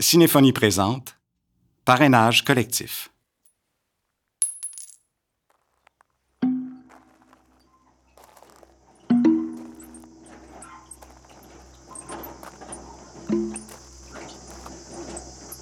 [0.00, 1.16] Cinéphonie présente
[1.84, 3.12] Parrainage collectif.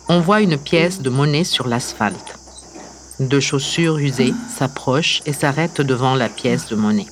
[0.09, 2.39] On voit une pièce de monnaie sur l'asphalte.
[3.21, 7.07] Deux chaussures usées s'approchent et s'arrêtent devant la pièce de monnaie.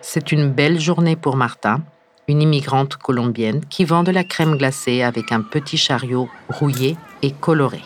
[0.00, 1.80] C'est une belle journée pour Martha,
[2.28, 7.32] une immigrante colombienne qui vend de la crème glacée avec un petit chariot rouillé et
[7.32, 7.82] coloré.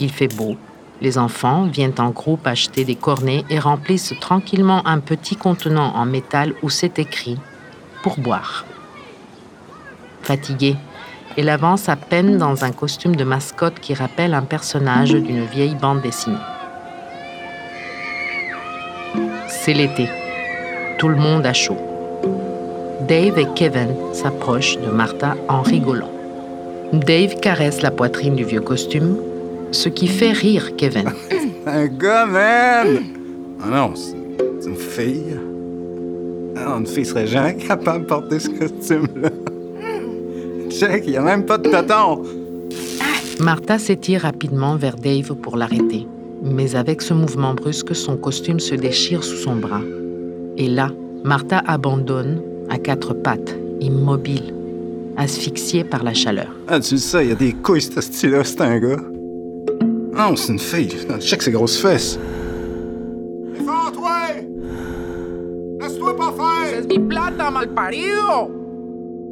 [0.00, 0.56] Il fait beau.
[1.00, 6.04] Les enfants viennent en groupe acheter des cornets et remplissent tranquillement un petit contenant en
[6.04, 7.38] métal où c'est écrit
[8.02, 8.64] pour boire.
[10.22, 10.76] Fatiguée,
[11.36, 15.74] elle avance à peine dans un costume de mascotte qui rappelle un personnage d'une vieille
[15.74, 16.36] bande dessinée.
[19.48, 20.08] C'est l'été.
[20.98, 21.78] Tout le monde a chaud.
[23.08, 26.10] Dave et Kevin s'approchent de Martha en rigolant.
[26.92, 29.16] Dave caresse la poitrine du vieux costume,
[29.70, 31.10] ce qui fait rire Kevin.
[31.66, 33.02] Un gars, man!
[33.64, 34.22] Ah non, c'est
[34.62, 35.36] c'est une fille.
[36.56, 39.30] Ah, une fille serait jamais capable de porter ce costume-là.
[40.82, 42.22] Il n'y a même pas de tonton.
[43.40, 46.06] Martha s'étire rapidement vers Dave pour l'arrêter,
[46.42, 49.80] mais avec ce mouvement brusque, son costume se déchire sous son bras.
[50.56, 50.90] Et là,
[51.24, 54.52] Martha abandonne à quatre pattes, immobile,
[55.16, 56.48] asphyxiée par la chaleur.
[56.68, 59.00] Ah, tu sais, il y a des couilles, ce style-là, c'est un gars.
[60.14, 60.90] Non, c'est une fille.
[61.20, 62.18] Check ses grosses fesses.
[63.54, 64.10] Défends-toi!
[65.80, 66.78] Laisse-toi pas faire!
[66.80, 68.50] ¡Es mi plata, malparido!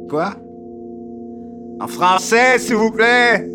[0.09, 0.35] Quoi?
[1.81, 3.49] En français, s'il vous plaît!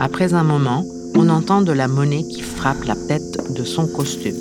[0.00, 0.82] Après un moment,
[1.14, 4.34] on entend de la monnaie qui frappe la tête de son costume.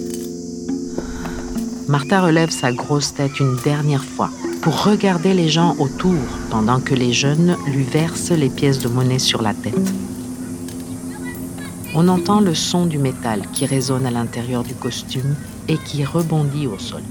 [1.90, 4.30] Martha relève sa grosse tête une dernière fois
[4.62, 9.20] pour regarder les gens autour pendant que les jeunes lui versent les pièces de monnaie
[9.20, 9.92] sur la tête.
[11.96, 15.36] On entend le son du métal qui résonne à l'intérieur du costume
[15.68, 17.04] et qui rebondit au sol.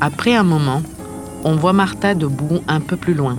[0.00, 0.80] Après un moment,
[1.44, 3.38] on voit Martha debout un peu plus loin,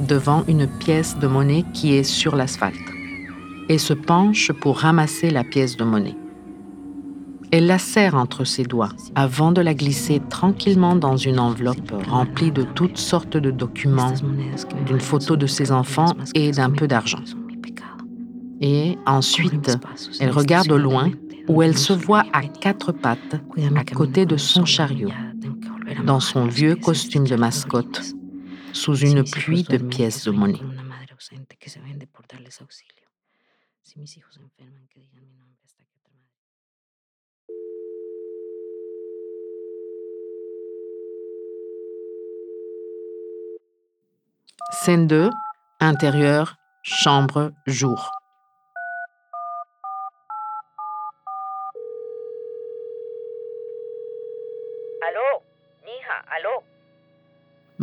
[0.00, 2.76] devant une pièce de monnaie qui est sur l'asphalte,
[3.68, 6.16] et se penche pour ramasser la pièce de monnaie.
[7.50, 12.50] Elle la serre entre ses doigts avant de la glisser tranquillement dans une enveloppe remplie
[12.50, 14.14] de toutes sortes de documents,
[14.86, 17.22] d'une photo de ses enfants et d'un peu d'argent.
[18.62, 19.76] Et ensuite,
[20.20, 21.10] elle regarde au loin
[21.48, 23.40] où elle se voit à quatre pattes
[23.76, 25.10] à côté de son chariot,
[26.04, 28.14] dans son vieux costume de mascotte,
[28.72, 30.60] sous une pluie de pièces de monnaie.
[44.72, 45.30] Scène 2,
[45.80, 48.21] intérieur, chambre, jour.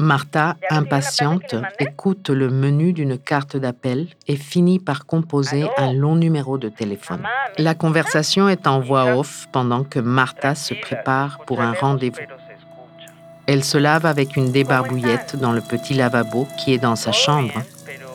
[0.10, 6.58] Martha, impatiente, écoute le menu d'une carte d'appel et finit par composer un long numéro
[6.58, 7.22] de téléphone.
[7.60, 12.26] La conversation est en voix off pendant que Martha se prépare pour un rendez-vous.
[13.46, 17.62] Elle se lave avec une débarbouillette dans le petit lavabo qui est dans sa chambre,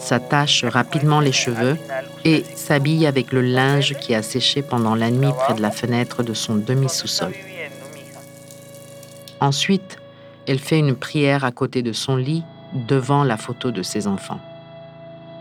[0.00, 1.78] s'attache rapidement les cheveux
[2.24, 6.24] et s'habille avec le linge qui a séché pendant la nuit près de la fenêtre
[6.24, 7.32] de son demi-sous-sol.
[9.38, 9.98] Ensuite,
[10.46, 12.44] elle fait une prière à côté de son lit,
[12.88, 14.40] devant la photo de ses enfants.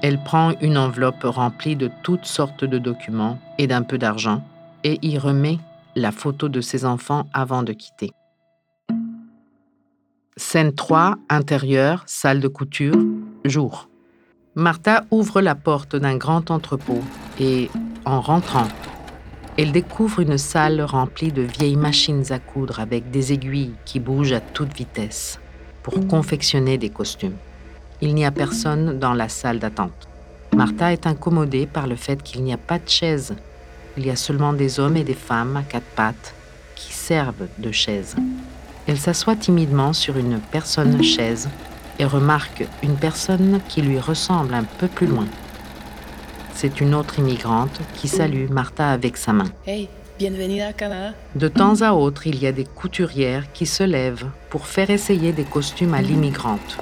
[0.02, 4.44] Elle prend une enveloppe remplie de toutes sortes de documents et d'un peu d'argent
[4.84, 5.60] et y remet
[5.96, 8.12] la photo de ses enfants avant de quitter.
[10.36, 12.98] Scène 3, intérieur, salle de couture,
[13.46, 13.88] jour.
[14.56, 17.02] Martha ouvre la porte d'un grand entrepôt
[17.40, 17.70] et,
[18.06, 18.68] en rentrant,
[19.58, 24.34] elle découvre une salle remplie de vieilles machines à coudre avec des aiguilles qui bougent
[24.34, 25.40] à toute vitesse
[25.84, 27.36] pour confectionner des costumes.
[28.02, 30.08] Il n'y a personne dans la salle d'attente.
[30.56, 33.36] Martha est incommodée par le fait qu'il n'y a pas de chaise.
[33.96, 36.34] Il y a seulement des hommes et des femmes à quatre pattes
[36.76, 38.16] qui servent de chaise.
[38.88, 41.48] Elle s'assoit timidement sur une personne chaise
[42.00, 45.28] et remarque une personne qui lui ressemble un peu plus loin.
[46.56, 49.50] C'est une autre immigrante qui salue Martha avec sa main.
[49.66, 51.14] Hey, bienvenida a Canada.
[51.36, 55.34] De temps à autre, il y a des couturières qui se lèvent pour faire essayer
[55.34, 56.78] des costumes à l'immigrante,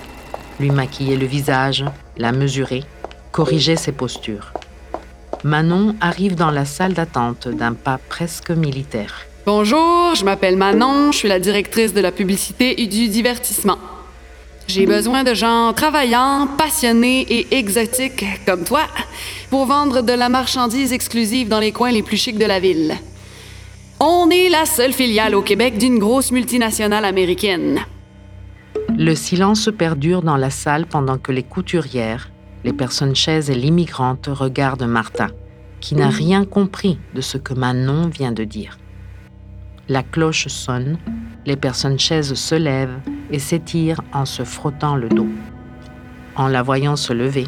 [0.59, 1.85] lui maquiller le visage,
[2.17, 2.83] la mesurer
[3.31, 4.53] corrigeait ses postures.
[5.43, 9.25] Manon arrive dans la salle d'attente d'un pas presque militaire.
[9.45, 13.79] Bonjour, je m'appelle Manon, je suis la directrice de la publicité et du divertissement.
[14.73, 18.83] J'ai besoin de gens travaillants, passionnés et exotiques comme toi
[19.49, 22.93] pour vendre de la marchandise exclusive dans les coins les plus chics de la ville.
[23.99, 27.81] On est la seule filiale au Québec d'une grosse multinationale américaine.
[28.97, 32.31] Le silence perdure dans la salle pendant que les couturières,
[32.63, 35.31] les personnes chaises et l'immigrantes regardent Martha,
[35.81, 38.77] qui n'a rien compris de ce que Manon vient de dire.
[39.89, 40.97] La cloche sonne,
[41.45, 42.99] les personnes chaises se lèvent
[43.31, 45.29] et s'étirent en se frottant le dos.
[46.35, 47.47] En la voyant se lever,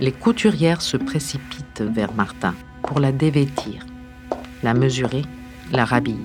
[0.00, 3.86] les couturières se précipitent vers Martha pour la dévêtir,
[4.62, 5.22] la mesurer,
[5.72, 6.18] la rhabiller.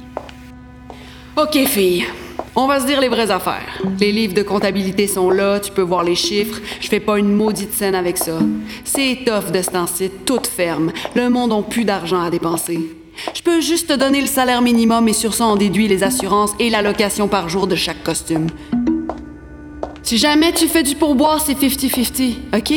[1.37, 2.05] OK, fille.
[2.53, 3.81] On va se dire les vraies affaires.
[3.99, 6.59] Les livres de comptabilité sont là, tu peux voir les chiffres.
[6.81, 8.39] Je fais pas une maudite scène avec ça.
[8.83, 10.91] C'est tough de ce toute ferme.
[11.15, 13.00] Le monde n'a plus d'argent à dépenser.
[13.33, 16.51] Je peux juste te donner le salaire minimum et sur ça on déduit les assurances
[16.59, 18.47] et l'allocation par jour de chaque costume.
[20.03, 22.73] Si jamais tu fais du pourboire, c'est 50-50, OK?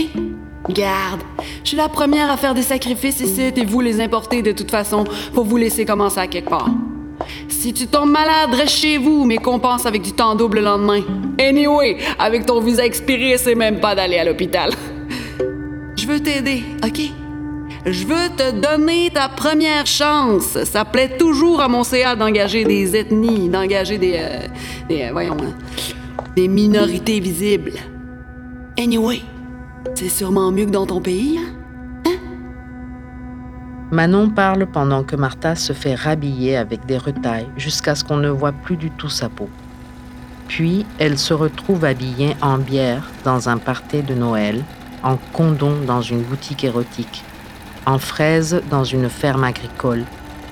[0.70, 1.20] Garde,
[1.62, 4.70] je suis la première à faire des sacrifices ici et vous les importer de toute
[4.70, 6.70] façon pour vous laisser commencer à quelque part.
[7.48, 11.02] Si tu tombes malade, reste chez vous, mais compense avec du temps double le lendemain.
[11.38, 14.70] Anyway, avec ton visa expiré, c'est même pas d'aller à l'hôpital.
[15.96, 17.23] Je veux t'aider, OK?
[17.86, 20.56] Je veux te donner ta première chance.
[20.64, 24.14] Ça plaît toujours à mon CA d'engager des ethnies, d'engager des.
[24.18, 24.46] euh,
[24.88, 25.36] des euh, voyons.
[25.40, 25.54] hein,
[26.34, 27.72] des minorités visibles.
[28.78, 29.20] Anyway,
[29.94, 31.50] c'est sûrement mieux que dans ton pays, hein?
[33.90, 38.28] Manon parle pendant que Martha se fait rhabiller avec des retailles jusqu'à ce qu'on ne
[38.30, 39.48] voit plus du tout sa peau.
[40.48, 44.64] Puis, elle se retrouve habillée en bière dans un party de Noël,
[45.04, 47.22] en condom dans une boutique érotique,
[47.86, 50.04] en fraise dans une ferme agricole,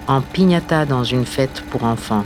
[0.06, 2.24] en piñata dans une fête pour enfants,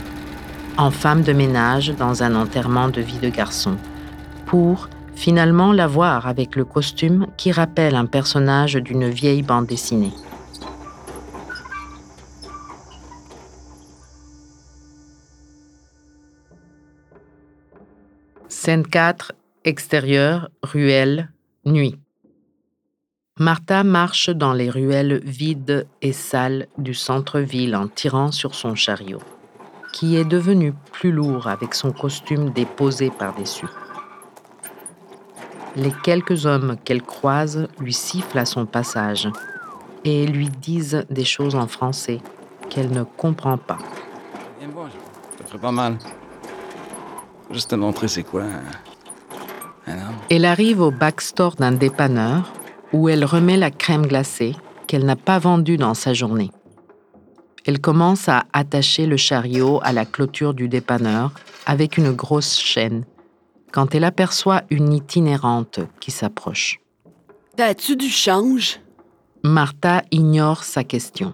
[0.77, 3.77] en femme de ménage dans un enterrement de vie de garçon,
[4.45, 10.13] pour finalement la voir avec le costume qui rappelle un personnage d'une vieille bande dessinée.
[18.49, 19.31] Scène 4,
[19.63, 21.29] extérieur, ruelle,
[21.65, 21.97] nuit.
[23.39, 29.21] Martha marche dans les ruelles vides et sales du centre-ville en tirant sur son chariot,
[29.93, 33.67] qui est devenu plus lourd avec son costume déposé par-dessus.
[35.75, 39.29] Les quelques hommes qu'elle croise lui sifflent à son passage
[40.03, 42.19] et lui disent des choses en français
[42.71, 43.77] qu'elle ne comprend pas.
[45.37, 45.99] Ça ferait pas mal.
[47.51, 48.45] Juste te montrer c'est quoi.
[49.85, 50.15] Un homme.
[50.31, 52.51] Elle arrive au backstore d'un dépanneur
[52.93, 54.55] où elle remet la crème glacée
[54.87, 56.51] qu'elle n'a pas vendue dans sa journée.
[57.65, 61.31] Elle commence à attacher le chariot à la clôture du dépanneur
[61.65, 63.03] avec une grosse chaîne
[63.73, 66.79] quand elle aperçoit une itinérante qui s'approche.
[67.57, 68.79] T'as-tu du change?
[69.43, 71.33] Martha ignore sa question.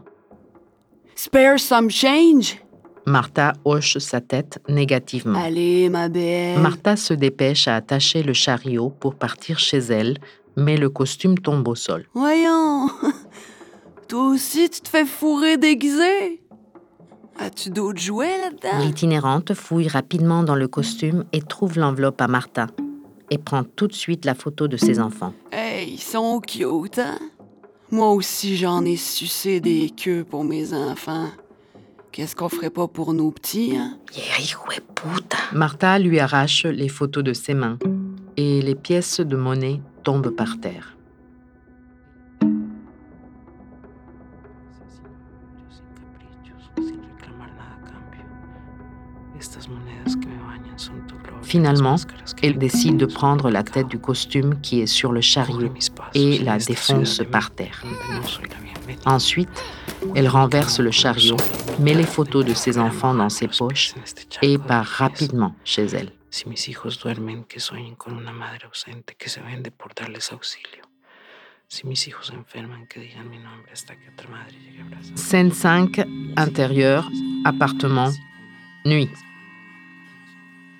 [1.15, 2.57] Spare some change?
[3.05, 5.39] Martha hoche sa tête négativement.
[5.39, 6.59] Allez, ma belle.
[6.59, 10.17] Martha se dépêche à attacher le chariot pour partir chez elle,
[10.55, 12.05] mais le costume tombe au sol.
[12.13, 12.89] Voyons.
[14.07, 16.41] Toi aussi, tu te fais fourrer déguisé?
[17.39, 18.85] As-tu d'autres jouets là-dedans?
[18.85, 22.67] L'itinérante fouille rapidement dans le costume et trouve l'enveloppe à Martha
[23.31, 25.33] et prend tout de suite la photo de ses enfants.
[25.51, 27.17] Hey, ils sont cute, hein?
[27.89, 31.29] Moi aussi, j'en ai sucé des queues pour mes enfants.
[32.11, 33.97] Qu'est-ce qu'on ferait pas pour nos petits, hein?
[35.53, 37.79] Martha lui arrache les photos de ses mains
[38.37, 40.95] et les pièces de monnaie tombent par terre.
[51.43, 51.95] Finalement,
[52.41, 55.71] elle décide de prendre la tête du costume qui est sur le chariot
[56.15, 57.83] et la défonce par terre.
[59.05, 59.63] Ensuite,
[60.15, 61.37] elle renverse le chariot,
[61.79, 63.93] met les photos de ses enfants dans ses poches
[64.41, 66.11] et part rapidement chez elle.
[66.33, 70.31] Si mis hijos duermen, que sueñen con una madre ausente que se vende por darles
[70.31, 70.83] auxilio.
[71.67, 75.15] Si mis hijos se enferman, que digan mi nombre hasta que otra madre llegue a.
[75.15, 76.03] Scène 5,
[76.35, 77.07] intérieur,
[77.45, 78.11] appartement,
[78.83, 79.11] nuit.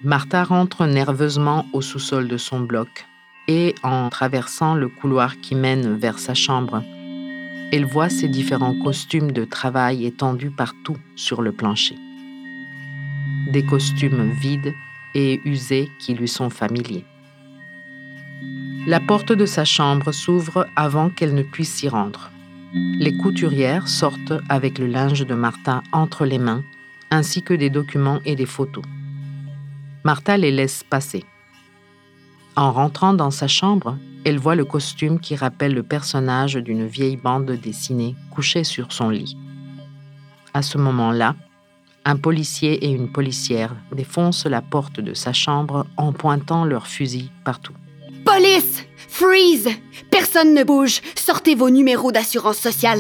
[0.02, 3.06] Martha rentre nerveusement au sous-sol de son bloc
[3.48, 6.84] et, en traversant le couloir qui mène vers sa chambre,
[7.72, 12.00] elle voit ses différents costumes de travail étendus partout sur le plancher.
[13.52, 14.74] Des costumes vides
[15.14, 17.06] et usés qui lui sont familiers.
[18.86, 22.32] La porte de sa chambre s'ouvre avant qu'elle ne puisse s'y rendre.
[22.74, 26.64] Les couturières sortent avec le linge de Martha entre les mains,
[27.12, 28.84] ainsi que des documents et des photos.
[30.04, 31.24] Martha les laisse passer.
[32.56, 37.18] En rentrant dans sa chambre, elle voit le costume qui rappelle le personnage d'une vieille
[37.18, 39.38] bande dessinée couché sur son lit.
[40.54, 41.36] À ce moment-là,
[42.06, 47.30] un policier et une policière défoncent la porte de sa chambre en pointant leurs fusils
[47.46, 47.74] partout.
[48.26, 48.86] Police!
[48.96, 49.70] Freeze!
[50.10, 51.02] Personne ne bouge.
[51.16, 53.00] Sortez vos numéros d'assurance sociale.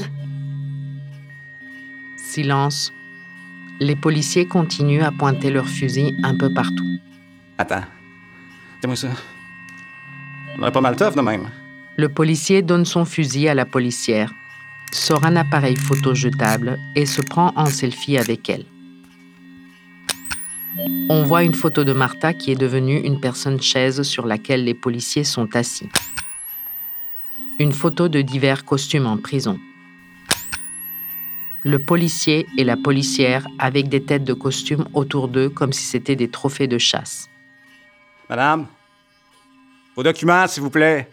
[2.17, 2.91] Silence.
[3.79, 6.99] Les policiers continuent à pointer leurs fusils un peu partout.
[7.57, 7.83] Attends.
[8.81, 9.09] Dis-moi ça.
[10.57, 11.49] On aurait pas mal tough de même.
[11.97, 14.31] Le policier donne son fusil à la policière,
[14.91, 18.65] sort un appareil photo jetable et se prend en selfie avec elle.
[21.09, 24.73] On voit une photo de Martha qui est devenue une personne chaise sur laquelle les
[24.73, 25.87] policiers sont assis.
[27.59, 29.59] Une photo de divers costumes en prison.
[31.63, 36.15] Le policier et la policière avec des têtes de costumes autour d'eux comme si c'était
[36.15, 37.29] des trophées de chasse.
[38.29, 38.65] Madame,
[39.95, 41.07] vos documents, s'il vous plaît.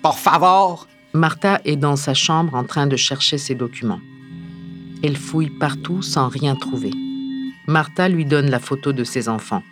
[0.00, 0.86] Por favor.
[1.12, 4.00] Martha est dans sa chambre en train de chercher ses documents.
[5.02, 6.90] Elle fouille partout sans rien trouver.
[7.66, 9.62] Martha lui donne la photo de ses enfants.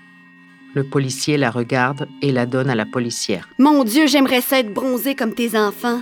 [0.74, 3.48] Le policier la regarde et la donne à la policière.
[3.58, 6.00] Mon Dieu, j'aimerais ça être bronzé comme tes enfants.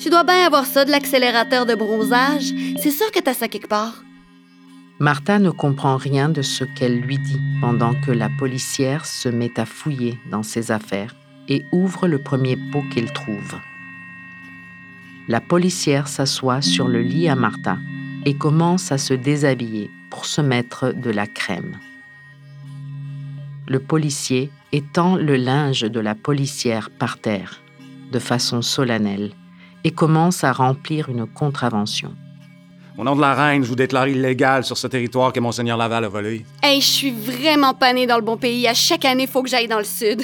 [0.00, 2.52] Tu dois bien avoir ça de l'accélérateur de bronzage.
[2.82, 4.02] C'est sûr que t'as ça quelque part.
[4.98, 9.58] Martha ne comprend rien de ce qu'elle lui dit pendant que la policière se met
[9.60, 11.14] à fouiller dans ses affaires
[11.48, 13.54] et ouvre le premier pot qu'elle trouve.
[15.28, 17.78] La policière s'assoit sur le lit à Martha
[18.24, 21.78] et commence à se déshabiller pour se mettre de la crème.
[23.66, 27.60] Le policier étend le linge de la policière par terre,
[28.10, 29.32] de façon solennelle,
[29.84, 32.14] et commence à remplir une contravention.
[32.98, 36.04] Au nom de la reine, je vous déclare illégal sur ce territoire que Monseigneur Laval
[36.04, 36.44] a volé.
[36.62, 38.68] Hey, je suis vraiment pas née dans le bon pays.
[38.68, 40.22] À chaque année, faut que j'aille dans le sud.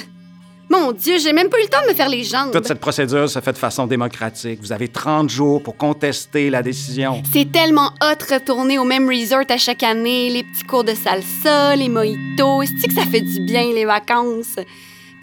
[0.69, 2.51] Mon Dieu, j'ai même pas eu le temps de me faire les jambes.
[2.51, 4.59] Toute cette procédure se fait de façon démocratique.
[4.61, 7.23] Vous avez 30 jours pour contester la décision.
[7.33, 11.75] C'est tellement hot retourner au même resort à chaque année, les petits cours de salsa,
[11.75, 12.65] les mojitos.
[12.65, 14.55] cest que ça fait du bien les vacances?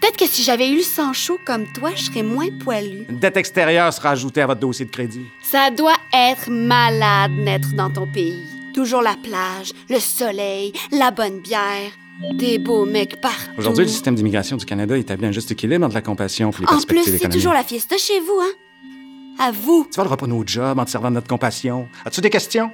[0.00, 3.06] Peut-être que si j'avais eu le sang chaud comme toi, je serais moins poilu.
[3.08, 5.26] Une dette extérieure sera ajoutée à votre dossier de crédit.
[5.42, 8.44] Ça doit être malade naître dans ton pays.
[8.74, 11.92] Toujours la plage, le soleil, la bonne bière.
[12.34, 13.50] Des beaux mecs partout.
[13.58, 16.64] Aujourd'hui, le système d'immigration du Canada établit un juste équilibre entre la compassion et les
[16.64, 18.52] En perspectives plus, c'est toujours la fiesta chez vous, hein?
[19.38, 19.86] À vous.
[19.92, 21.88] Tu voleras pas nos jobs en te servant de notre compassion.
[22.06, 22.70] As-tu des questions?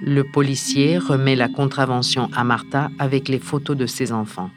[0.00, 4.50] Le policier remet la contravention à Martha avec les photos de ses enfants.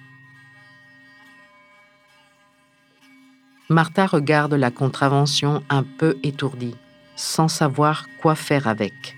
[3.69, 6.75] Martha regarde la contravention un peu étourdie,
[7.15, 9.15] sans savoir quoi faire avec.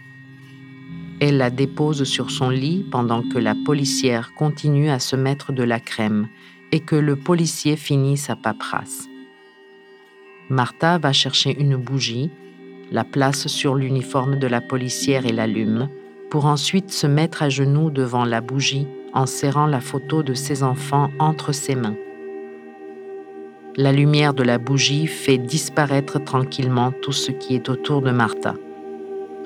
[1.21, 5.61] Elle la dépose sur son lit pendant que la policière continue à se mettre de
[5.61, 6.27] la crème
[6.71, 9.07] et que le policier finit sa paperasse.
[10.49, 12.31] Martha va chercher une bougie,
[12.91, 15.89] la place sur l'uniforme de la policière et l'allume,
[16.31, 20.63] pour ensuite se mettre à genoux devant la bougie en serrant la photo de ses
[20.63, 21.97] enfants entre ses mains.
[23.75, 28.55] La lumière de la bougie fait disparaître tranquillement tout ce qui est autour de Martha.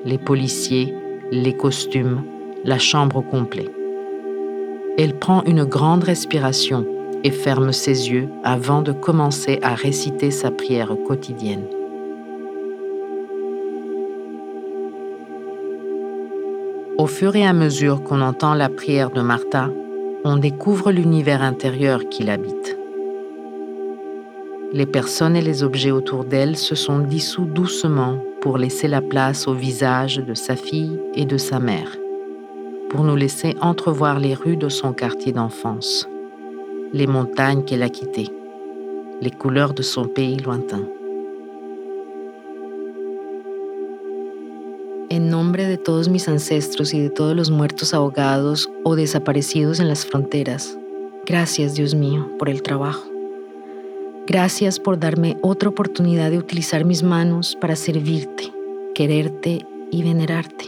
[0.04, 0.94] Les policiers,
[1.30, 2.22] les costumes,
[2.64, 3.68] la chambre au complet.
[4.98, 6.86] Elle prend une grande respiration
[7.24, 11.66] et ferme ses yeux avant de commencer à réciter sa prière quotidienne.
[16.98, 19.70] Au fur et à mesure qu'on entend la prière de Martha,
[20.24, 22.78] on découvre l'univers intérieur qui l'habite.
[24.72, 29.48] Les personnes et les objets autour d'elle se sont dissous doucement pour laisser la place
[29.48, 31.96] au visage de sa fille et de sa mère,
[32.90, 36.08] pour nous laisser entrevoir les rues de son quartier d'enfance,
[36.92, 38.30] les montagnes qu'elle a quittées,
[39.20, 40.84] les couleurs de son pays lointain.
[45.10, 49.88] En nombre de todos mis ancestros y de todos los muertos ahogados o desaparecidos en
[49.88, 50.78] las fronteras,
[51.26, 53.15] gracias Dios mío por el trabajo.
[54.28, 58.52] Gracias por darme otra oportunidad de utilizar mis manos para servirte,
[58.92, 60.64] quererte y venerarte.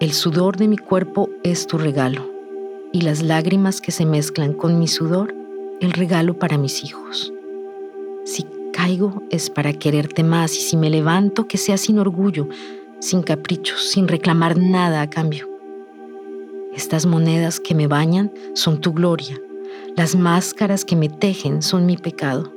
[0.00, 2.30] El sudor de mi cuerpo es tu regalo
[2.94, 5.34] y las lágrimas que se mezclan con mi sudor,
[5.82, 7.30] el regalo para mis hijos.
[8.24, 12.48] Si caigo es para quererte más y si me levanto que sea sin orgullo,
[13.00, 15.46] sin caprichos, sin reclamar nada a cambio.
[16.74, 19.38] Estas monedas que me bañan son tu gloria,
[20.00, 22.50] Las máscaras que me tejen son mi pecado.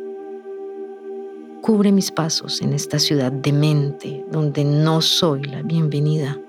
[1.61, 6.39] Cubre mis pasos en esta ciudad demente donde no soy la bienvenida.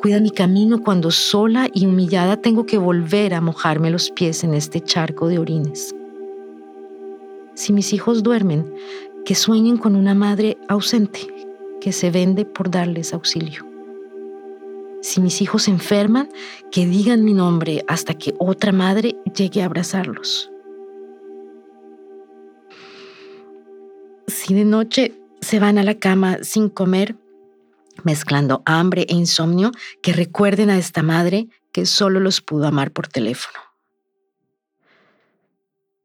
[0.00, 4.54] Cuida mi camino cuando sola y humillada tengo que volver a mojarme los pies en
[4.54, 5.94] este charco de orines.
[7.52, 8.72] Si mis hijos duermen,
[9.26, 11.26] que sueñen con una madre ausente
[11.78, 13.67] que se vende por darles auxilio.
[15.08, 16.28] Si mis hijos se enferman,
[16.70, 20.50] que digan mi nombre hasta que otra madre llegue a abrazarlos.
[24.26, 27.16] Si de noche se van a la cama sin comer,
[28.04, 29.72] mezclando hambre e insomnio,
[30.02, 33.58] que recuerden a esta madre que solo los pudo amar por teléfono.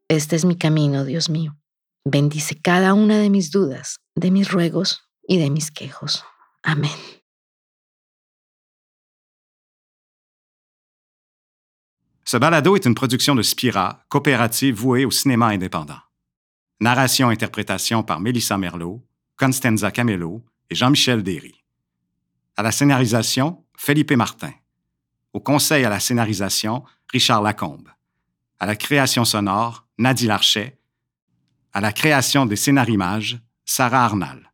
[0.07, 1.57] Este es mi camino, Dios mío.
[2.05, 6.23] Bendice cada una de mis dudas, de mis ruegos y de mis quejos.
[6.61, 7.22] Amén.
[12.33, 15.99] Ce balado est une production de Spira, coopérative vouée au cinéma indépendant.
[16.79, 19.05] Narration-interprétation par Mélissa Merlot,
[19.37, 21.53] Constanza Camelo et Jean-Michel Derry.
[22.57, 24.51] À la scénarisation, Felipe Martin.
[25.33, 27.89] Au conseil à la scénarisation, Richard Lacombe.
[28.59, 30.79] À la création sonore, Nadie Larchet.
[31.71, 34.51] À la création des scénarimages, Sarah Arnal.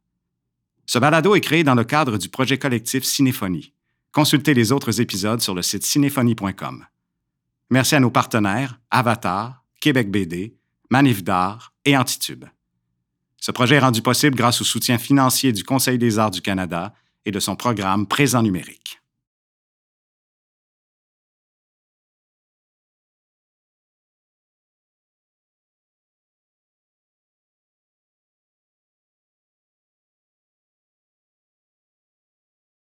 [0.86, 3.74] Ce balado est créé dans le cadre du projet collectif Cinéphonie.
[4.12, 6.86] Consultez les autres épisodes sur le site cinéphonie.com.
[7.70, 10.56] Merci à nos partenaires Avatar, Québec BD,
[10.90, 12.46] Manif d'art et Antitube.
[13.38, 16.94] Ce projet est rendu possible grâce au soutien financier du Conseil des arts du Canada
[17.26, 18.99] et de son programme Présent numérique.